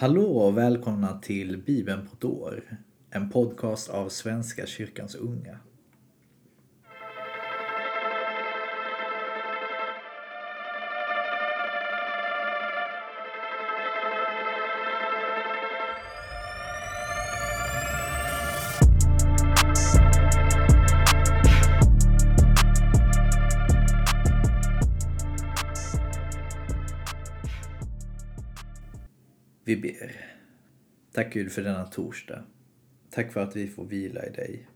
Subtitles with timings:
[0.00, 2.78] Hallå och välkomna till Bibeln på ett år.
[3.10, 5.58] En podcast av Svenska kyrkans unga.
[31.12, 32.44] Tack Gud för denna torsdag.
[33.10, 34.68] Tack för att vi får vila i dig.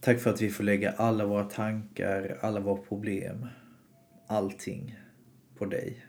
[0.00, 3.46] Tack för att vi får lägga alla våra tankar, alla våra problem,
[4.26, 4.98] allting
[5.54, 6.06] på dig.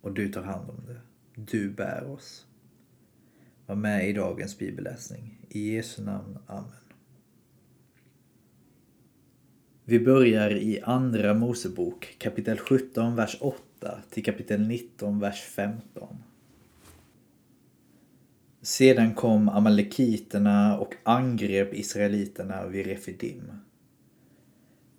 [0.00, 1.00] Och du tar hand om det.
[1.34, 2.46] Du bär oss.
[3.66, 5.46] Var med i dagens bibelläsning.
[5.48, 6.38] I Jesu namn.
[6.46, 6.72] Amen.
[9.84, 16.16] Vi börjar i Andra Mosebok kapitel 17, vers 8 till kapitel 19, vers 15.
[18.64, 23.42] Sedan kom amalekiterna och angrep israeliterna vid Refidim.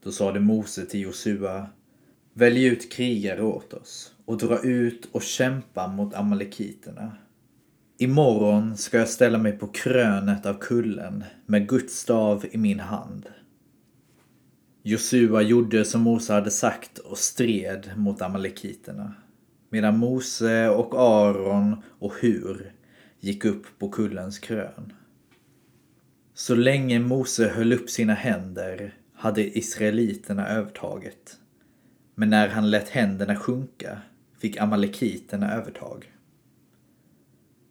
[0.04, 1.68] Då sade Mose till Josua
[2.34, 7.12] Välj ut krigare åt oss och dra ut och kämpa mot amalekiterna.
[7.98, 13.26] Imorgon ska jag ställa mig på krönet av kullen med Guds stav i min hand.
[14.84, 19.14] Josua gjorde som Mose hade sagt och stred mot amalekiterna.
[19.70, 22.74] Medan Mose och Aron och Hur
[23.24, 24.94] gick upp på kullens krön.
[26.34, 31.38] Så länge Mose höll upp sina händer hade israeliterna övertaget.
[32.16, 33.98] Men när han lät händerna sjunka
[34.38, 36.12] fick amalekiterna övertag.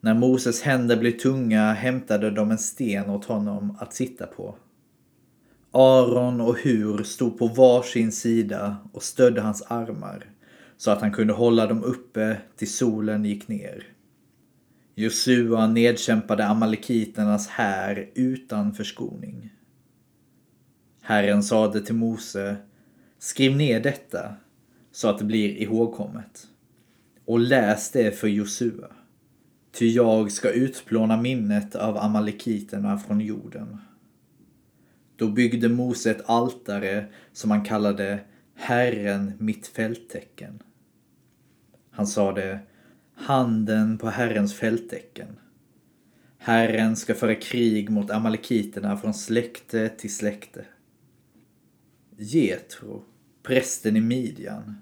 [0.00, 4.56] När Moses händer blev tunga hämtade de en sten åt honom att sitta på.
[5.70, 10.27] Aron och Hur stod på varsin sida och stödde hans armar
[10.77, 13.92] så att han kunde hålla dem uppe tills solen gick ner.
[14.95, 19.51] Josua nedkämpade amalekiternas här utan förskoning.
[21.03, 22.57] Herren sade till Mose,
[23.19, 24.35] skriv ner detta
[24.91, 26.48] så att det blir ihågkommet
[27.25, 28.89] och läs det för Josua.
[29.73, 33.79] Ty jag ska utplåna minnet av amalekiterna från jorden.
[35.17, 38.20] Då byggde Mose ett altare som han kallade
[38.55, 40.63] Herren mitt fälttecken.
[41.91, 42.61] Han sade
[43.23, 45.39] handen på Herrens fälttecken.
[46.39, 50.65] Herren ska föra krig mot amalekiterna från släkte till släkte.
[52.17, 53.05] Getro,
[53.43, 54.77] prästen i Midjan,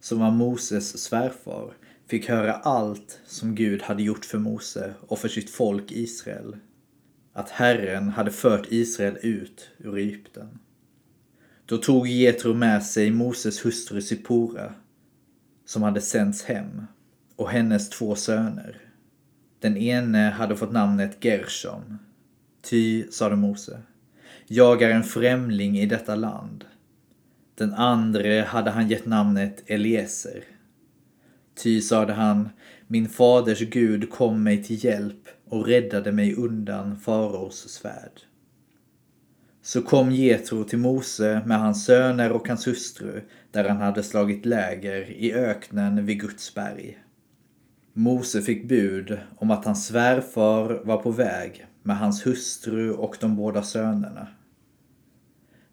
[0.00, 1.72] som var Moses svärfar,
[2.06, 6.56] fick höra allt som Gud hade gjort för Mose och för sitt folk Israel.
[7.32, 10.58] Att Herren hade fört Israel ut ur Egypten.
[11.66, 14.74] Då tog Getro med sig Moses hustru Sippora,
[15.64, 16.86] som hade sänts hem
[17.38, 18.80] och hennes två söner.
[19.60, 21.98] Den ene hade fått namnet Gershom.
[22.62, 23.80] Ty, sade Mose,
[24.46, 26.64] jag är en främling i detta land.
[27.54, 30.44] Den andre hade han gett namnet Eliezer.
[31.62, 32.48] Ty, sade han,
[32.86, 38.20] min faders Gud kom mig till hjälp och räddade mig undan faraos svärd.
[39.62, 43.20] Så kom Getro till Mose med hans söner och hans hustru
[43.50, 46.98] där han hade slagit läger i öknen vid Guds berg.
[47.92, 53.36] Mose fick bud om att hans svärfar var på väg med hans hustru och de
[53.36, 54.26] båda sönerna.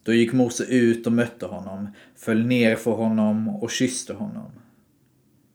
[0.03, 4.52] Då gick Mose ut och mötte honom, föll ner för honom och kysste honom.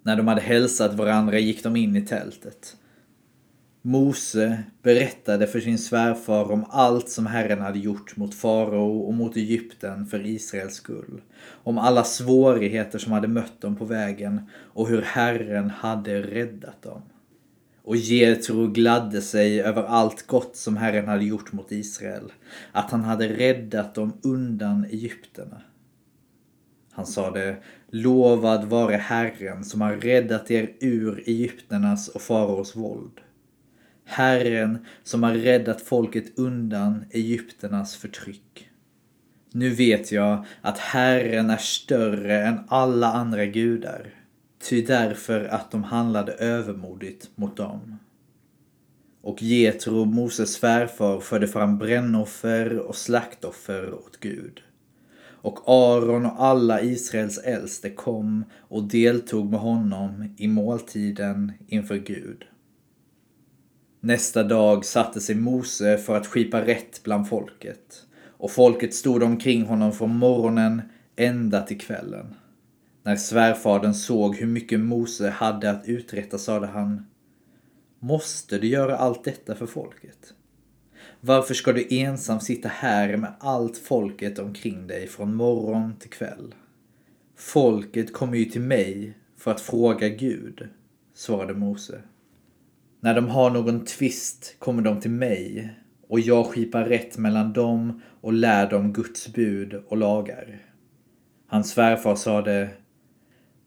[0.02, 2.76] När de hade hälsat varandra gick de in i tältet.
[3.82, 9.36] Mose berättade för sin svärfar om allt som Herren hade gjort mot farao och mot
[9.36, 11.20] Egypten för Israels skull.
[11.48, 17.02] Om alla svårigheter som hade mött dem på vägen och hur Herren hade räddat dem.
[17.82, 22.32] Och Jetro gladde sig över allt gott som Herren hade gjort mot Israel.
[22.72, 25.62] Att han hade räddat dem undan Egypterna.
[26.92, 27.56] Han sade,
[27.90, 33.20] lovad vare Herren som har räddat er ur Egypternas och faraos våld.
[34.10, 38.70] Herren som har räddat folket undan Egypternas förtryck.
[39.52, 44.14] Nu vet jag att Herren är större än alla andra gudar,
[44.68, 47.98] ty därför att de handlade övermodigt mot dem.
[49.22, 54.60] Och Getro, Moses svärfar, förde fram brännoffer och slaktoffer åt Gud.
[55.42, 62.44] Och Aron och alla Israels äldste kom och deltog med honom i måltiden inför Gud.
[64.02, 68.06] Nästa dag satte sig Mose för att skipa rätt bland folket.
[68.38, 70.82] Och folket stod omkring honom från morgonen
[71.16, 72.34] ända till kvällen.
[73.02, 77.06] När svärfadern såg hur mycket Mose hade att uträtta sade han
[77.98, 80.34] Måste du göra allt detta för folket?
[81.20, 86.54] Varför ska du ensam sitta här med allt folket omkring dig från morgon till kväll?
[87.36, 90.68] Folket kommer ju till mig för att fråga Gud,
[91.14, 92.02] svarade Mose.
[93.00, 95.74] När de har någon tvist kommer de till mig
[96.08, 100.58] och jag skipar rätt mellan dem och lär dem Guds bud och lagar.
[101.46, 102.70] Hans svärfar sade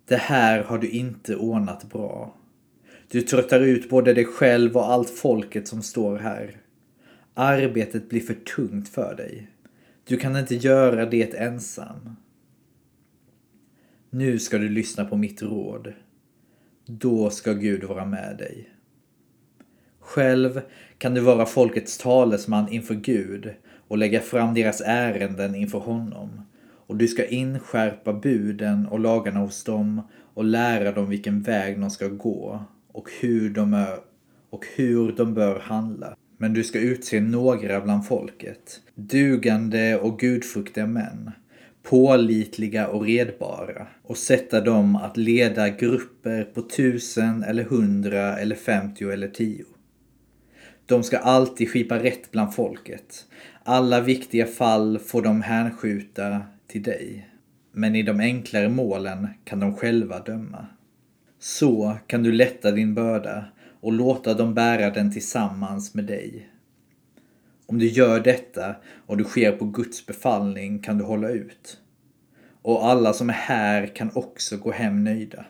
[0.06, 2.36] Det här har du inte ordnat bra.
[3.08, 6.58] Du tröttar ut både dig själv och allt folket som står här.
[7.34, 9.48] Arbetet blir för tungt för dig.
[10.04, 12.16] Du kan inte göra det ensam.
[14.10, 15.94] Nu ska du lyssna på mitt råd.
[16.86, 18.73] Då ska Gud vara med dig.
[20.04, 20.62] Själv
[20.98, 23.54] kan du vara folkets talesman inför Gud
[23.88, 26.30] och lägga fram deras ärenden inför honom.
[26.88, 30.02] Och du ska inskärpa buden och lagarna hos dem
[30.34, 33.98] och lära dem vilken väg de ska gå och hur de, är,
[34.50, 36.16] och hur de bör handla.
[36.38, 41.32] Men du ska utse några bland folket, dugande och gudfruktiga män,
[41.84, 49.12] pålitliga och redbara och sätta dem att leda grupper på tusen eller hundra eller femtio
[49.12, 49.66] eller tio.
[50.94, 53.26] De ska alltid skipa rätt bland folket.
[53.64, 57.30] Alla viktiga fall får de hänskjuta till dig.
[57.72, 60.66] Men i de enklare målen kan de själva döma.
[61.40, 63.46] Så kan du lätta din börda
[63.82, 66.50] och låta dem bära den tillsammans med dig.
[67.66, 68.76] Om du gör detta
[69.06, 71.78] och du sker på Guds befallning kan du hålla ut.
[72.62, 75.46] Och alla som är här kan också gå hem nöjda.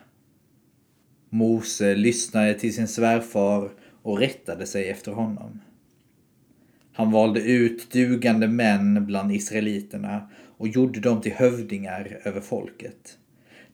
[1.30, 3.70] Mose lyssnade till sin svärfar
[4.04, 5.60] och rättade sig efter honom.
[6.92, 13.18] Han valde ut dugande män bland israeliterna och gjorde dem till hövdingar över folket.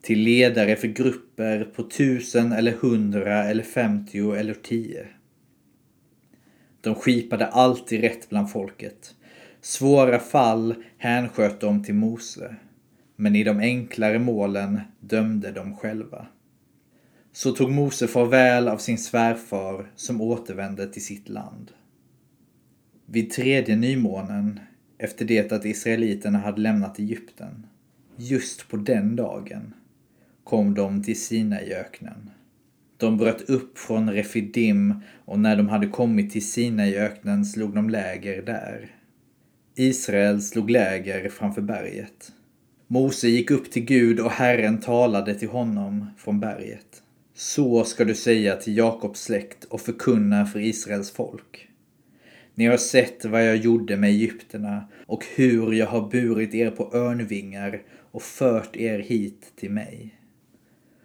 [0.02, 5.06] Till ledare för grupper på tusen eller hundra eller femtio eller tio.
[6.80, 9.14] De skipade alltid rätt bland folket.
[9.60, 12.56] Svåra fall hänsköt de till Mose.
[13.16, 16.26] Men i de enklare målen dömde de själva.
[17.32, 21.70] Så tog Mose farväl av sin svärfar som återvände till sitt land.
[23.06, 24.60] Vid tredje nymånen,
[24.98, 27.66] efter det att israeliterna hade lämnat Egypten,
[28.16, 29.74] just på den dagen,
[30.44, 32.30] kom de till Sinaiöknen.
[32.96, 34.94] De bröt upp från Refidim
[35.24, 38.94] och när de hade kommit till Sinaiöknen slog de läger där.
[39.74, 42.32] Israel slog läger framför berget.
[42.86, 47.02] Mose gick upp till Gud och Herren talade till honom från berget.
[47.42, 51.68] Så ska du säga till Jakobs släkt och förkunna för Israels folk.
[52.54, 56.94] Ni har sett vad jag gjorde med egyptierna och hur jag har burit er på
[56.94, 60.20] örnvingar och fört er hit till mig.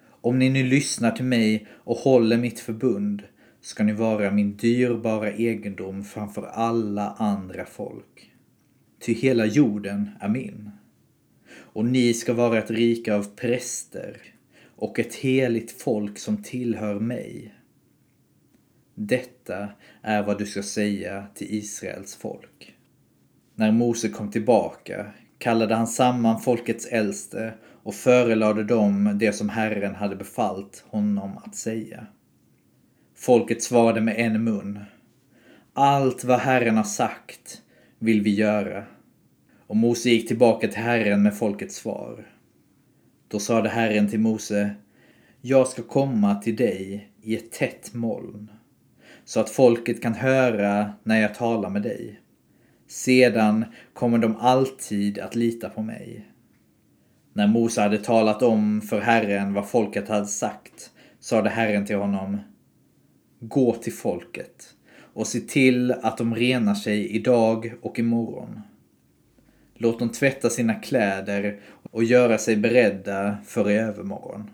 [0.06, 3.24] Om ni nu lyssnar till mig och håller mitt förbund
[3.62, 8.32] ska ni vara min dyrbara egendom framför alla andra folk.
[9.06, 10.72] Ty hela jorden är min.
[11.58, 14.35] Och ni ska vara ett rike av präster
[14.75, 17.56] och ett heligt folk som tillhör mig.
[18.95, 19.69] Detta
[20.01, 22.75] är vad du ska säga till Israels folk.
[23.56, 25.06] När Mose kom tillbaka
[25.38, 31.56] kallade han samman folkets äldste och förelade dem det som Herren hade befallt honom att
[31.56, 32.07] säga.
[33.16, 34.79] Folket svarade med en mun.
[35.74, 37.62] Allt vad Herren har sagt
[38.00, 38.84] vill vi göra.
[39.67, 42.35] Och Mose gick tillbaka till Herren med folkets svar.
[43.27, 44.75] Då sade Herren till Mose,
[45.41, 48.51] jag ska komma till dig i ett tätt moln,
[49.25, 52.20] så att folket kan höra när jag talar med dig.
[52.88, 56.27] Sedan kommer de alltid att lita på mig.
[57.34, 62.38] När Mose hade talat om för Herren vad folket hade sagt, sade Herren till honom,
[63.39, 64.75] Gå till folket
[65.13, 68.62] och se till att de renar sig idag och imorgon.
[69.77, 71.60] Låt dem tvätta sina kläder
[71.91, 74.50] och göra sig beredda för i övermorgon.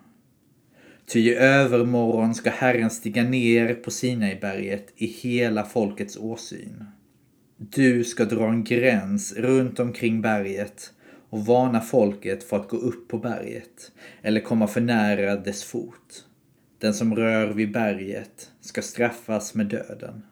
[1.05, 6.85] Ty i övermorgon ska Herren stiga ner på Sinaiberget i hela folkets åsyn.
[7.57, 10.93] Du ska dra en gräns runt omkring berget
[11.29, 16.25] och varna folket för att gå upp på berget eller komma för nära dess fot.
[16.77, 20.25] Den som rör vid berget ska straffas med döden.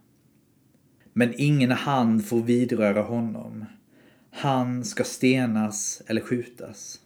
[1.14, 3.66] Men ingen hand får vidröra honom
[4.32, 7.00] han ska stenas eller skjutas.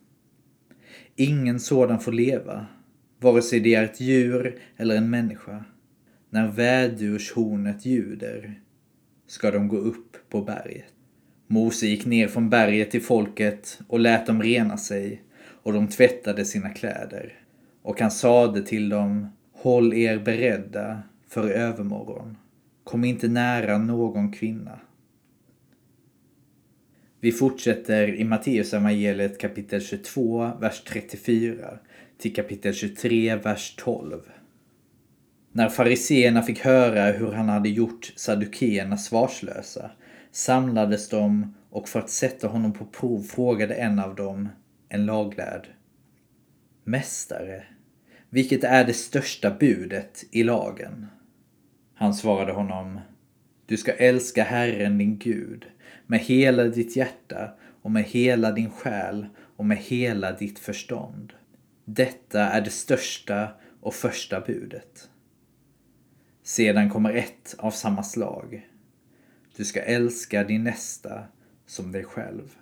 [1.15, 2.65] Ingen sådan får leva,
[3.19, 5.63] vare sig det är ett djur eller en människa.
[6.29, 8.61] När vädurshornet ljuder
[9.27, 10.93] ska de gå upp på berget.
[11.47, 15.23] Mose gick ner från berget till folket och lät dem rena sig
[15.63, 17.39] och de tvättade sina kläder.
[17.81, 22.37] Och han sade till dem, håll er beredda för övermorgon.
[22.83, 24.79] Kom inte nära någon kvinna.
[27.23, 31.79] Vi fortsätter i Matteusevangeliet kapitel 22, vers 34
[32.17, 34.21] till kapitel 23, vers 12.
[35.51, 39.91] När fariseerna fick höra hur han hade gjort saddukeerna svarslösa
[40.31, 44.49] samlades de och för att sätta honom på prov frågade en av dem,
[44.89, 45.67] en laglärd.
[46.83, 47.63] Mästare,
[48.29, 51.07] vilket är det största budet i lagen?
[51.93, 52.99] Han svarade honom,
[53.65, 55.65] du ska älska Herren din Gud
[56.07, 61.33] med hela ditt hjärta och med hela din själ och med hela ditt förstånd.
[61.85, 63.47] Detta är det största
[63.81, 65.09] och första budet.
[66.43, 68.69] Sedan kommer ett av samma slag.
[69.57, 71.23] Du ska älska din nästa
[71.65, 72.55] som dig själv.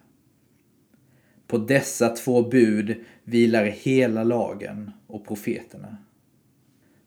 [1.47, 5.97] På dessa två bud vilar hela lagen och profeterna.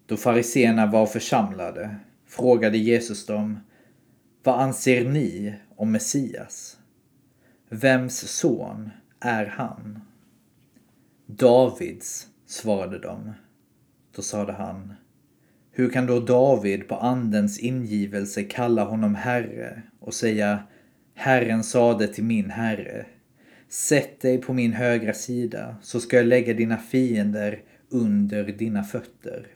[0.06, 3.60] Då fariseerna var församlade frågade Jesus dem
[4.42, 6.78] Vad anser ni om Messias?
[7.68, 8.90] Vems son
[9.20, 10.00] är han?
[11.26, 13.32] Davids, svarade de.
[14.16, 14.94] Då sade han
[15.76, 20.62] hur kan då David på andens ingivelse kalla honom herre och säga
[21.14, 23.06] Herren sade till min herre
[23.68, 29.46] Sätt dig på min högra sida så ska jag lägga dina fiender under dina fötter.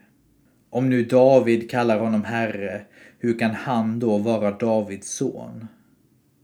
[0.69, 2.81] Om nu David kallar honom herre,
[3.19, 5.67] hur kan han då vara Davids son?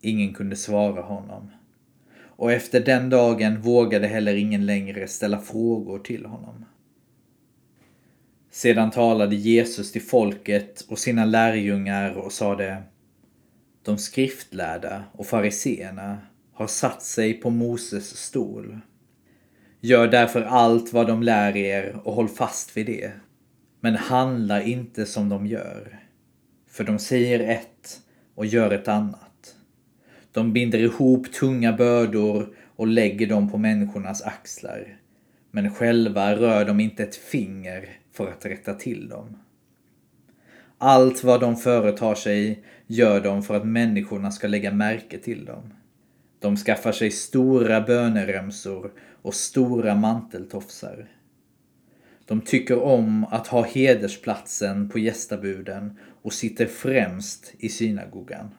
[0.06, 1.52] Ingen kunde svara honom.
[2.18, 6.66] Och efter den dagen vågade heller ingen längre ställa frågor till honom.
[8.52, 12.84] Sedan talade Jesus till folket och sina lärjungar och sade
[13.84, 16.18] De skriftlärda och fariseerna
[16.54, 18.80] har satt sig på Moses stol.
[19.80, 23.12] Gör därför allt vad de lär er och håll fast vid det.
[23.80, 26.00] Men handla inte som de gör.
[26.68, 28.02] För de säger ett
[28.36, 29.25] och gör ett annat.
[30.36, 34.98] De binder ihop tunga bördor och lägger dem på människornas axlar.
[35.52, 39.38] Men själva rör de inte ett finger för att rätta till dem.
[40.78, 45.74] Allt vad de företar sig gör de för att människorna ska lägga märke till dem.
[46.40, 51.08] De skaffar sig stora böneremsor och stora manteltofsar.
[52.26, 58.50] De tycker om att ha hedersplatsen på gästabuden och sitter främst i synagogan.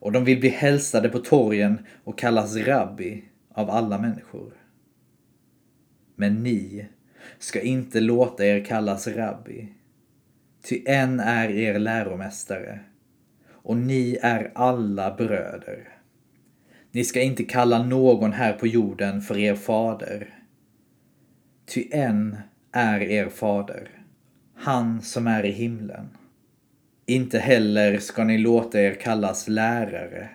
[0.00, 4.52] Och de vill bli hälsade på torgen och kallas rabbi av alla människor.
[6.16, 6.86] Men ni
[7.38, 9.68] ska inte låta er kallas rabbi.
[10.62, 12.80] Ty en är er läromästare
[13.50, 15.88] och ni är alla bröder.
[16.90, 20.34] Ni ska inte kalla någon här på jorden för er fader.
[21.66, 22.36] Ty en
[22.72, 23.90] är er fader,
[24.54, 26.08] han som är i himlen.
[27.10, 30.28] Inte heller ska ni låta er kallas lärare.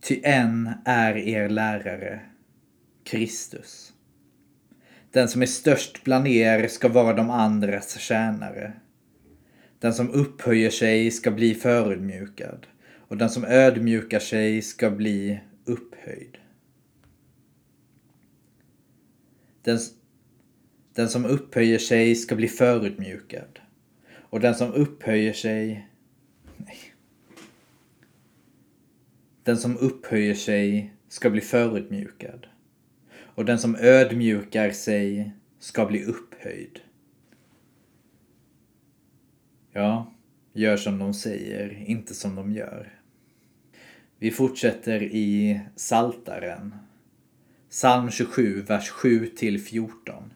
[0.00, 2.20] Ty en är er lärare,
[3.04, 3.92] Kristus.
[5.10, 8.72] Den som är störst bland er ska vara de andras tjänare.
[9.78, 12.66] Den som upphöjer sig ska bli förödmjukad
[12.96, 16.38] och den som ödmjukar sig ska bli upphöjd.
[19.62, 19.78] Den,
[20.94, 23.58] den som upphöjer sig ska bli förödmjukad
[24.14, 25.88] och den som upphöjer sig
[26.64, 26.94] Nej.
[29.42, 32.46] Den som upphöjer sig ska bli förödmjukad
[33.34, 36.80] och den som ödmjukar sig ska bli upphöjd.
[39.72, 40.12] Ja,
[40.52, 42.98] gör som de säger, inte som de gör.
[44.18, 46.74] Vi fortsätter i Saltaren.
[47.70, 50.32] Psalm 27, vers 7 till 14.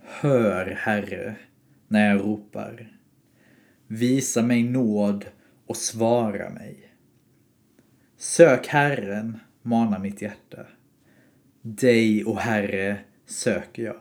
[0.00, 1.36] Hör, Herre,
[1.88, 2.97] när jag ropar.
[3.90, 5.24] Visa mig nåd
[5.66, 6.76] och svara mig.
[8.16, 10.66] Sök Herren manar mitt hjärta.
[11.62, 14.00] Dig, o Herre, söker jag.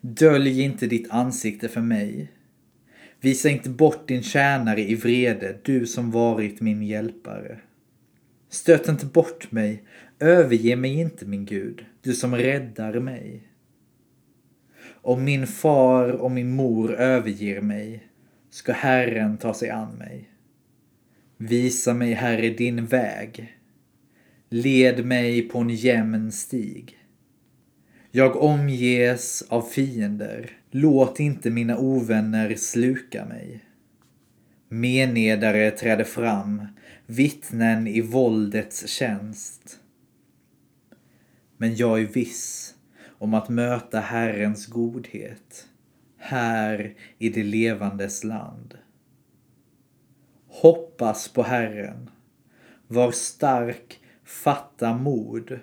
[0.00, 2.32] Dölj inte ditt ansikte för mig.
[3.20, 7.58] Visa inte bort din tjänare i vrede, du som varit min hjälpare.
[8.48, 9.82] Stöt inte bort mig,
[10.18, 13.42] överge mig inte min Gud, du som räddar mig.
[14.88, 18.08] Om min far och min mor överger mig
[18.56, 20.30] ska Herren ta sig an mig.
[21.36, 23.58] Visa mig, Herre, din väg
[24.48, 26.98] Led mig på en jämn stig.
[28.10, 30.50] Jag omges av fiender.
[30.70, 33.64] Låt inte mina ovänner sluka mig.
[34.68, 36.66] Menedare träder fram,
[37.06, 39.78] vittnen i våldets tjänst.
[41.56, 42.74] Men jag är viss
[43.06, 45.66] om att möta Herrens godhet
[46.18, 48.78] här i det levandes land.
[50.48, 52.10] Hoppas på Herren.
[52.88, 55.58] Var stark, fatta mod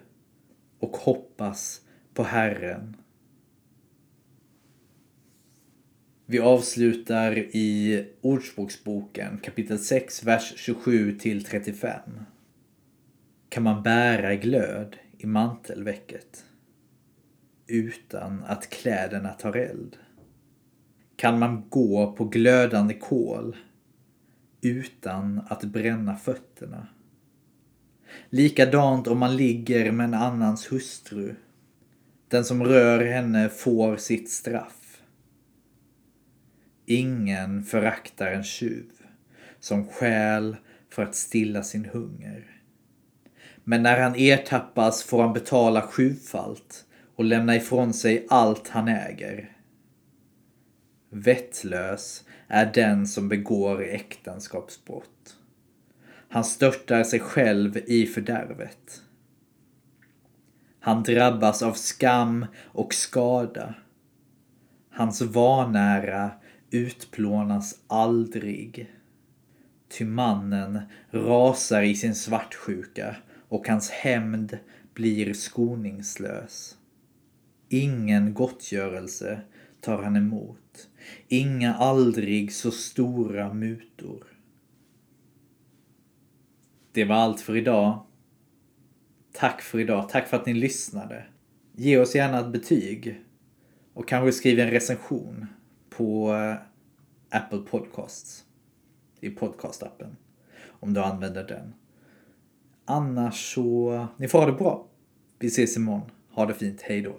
[0.79, 1.81] och hoppas
[2.13, 2.97] på Herren.
[6.25, 11.99] Vi avslutar i Ordspråksboken kapitel 6, vers 27 till 35.
[13.49, 16.45] Kan man bära glöd i mantelväcket
[17.67, 19.97] utan att kläderna tar eld?
[21.23, 23.55] Kan man gå på glödande kol
[24.61, 26.87] utan att bränna fötterna?
[28.29, 31.35] Likadant om man ligger med en annans hustru.
[32.27, 35.01] Den som rör henne får sitt straff.
[36.85, 38.91] Ingen föraktar en tjuv
[39.59, 40.55] som skäl
[40.89, 42.61] för att stilla sin hunger.
[43.63, 49.53] Men när han ertappas får han betala sjufalt och lämna ifrån sig allt han äger.
[51.13, 55.37] Vettlös är den som begår äktenskapsbrott.
[56.29, 59.01] Han störtar sig själv i fördärvet.
[60.79, 63.73] Han drabbas av skam och skada.
[64.89, 66.31] Hans vanära
[66.71, 68.93] utplånas aldrig.
[69.89, 73.15] Ty mannen rasar i sin svartsjuka
[73.49, 74.57] och hans hämnd
[74.93, 76.77] blir skoningslös.
[77.69, 79.41] Ingen gottgörelse
[79.81, 80.62] tar han emot.
[81.27, 84.23] Inga aldrig så stora mutor.
[86.91, 88.05] Det var allt för idag.
[89.31, 90.09] Tack för idag.
[90.09, 91.25] Tack för att ni lyssnade.
[91.75, 93.21] Ge oss gärna ett betyg.
[93.93, 95.47] Och kanske skriv en recension
[95.89, 96.55] på eh,
[97.41, 98.45] Apple Podcasts.
[99.19, 100.17] I podcastappen.
[100.67, 101.73] Om du använder den.
[102.85, 104.87] Annars så, ni får ha det bra.
[105.39, 106.11] Vi ses imorgon.
[106.31, 106.81] Ha det fint.
[106.81, 107.15] Hej då.